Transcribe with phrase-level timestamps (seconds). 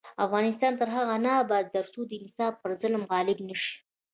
[0.25, 3.73] افغانستان تر هغو نه ابادیږي، ترڅو انصاف پر ظلم غالب نشي.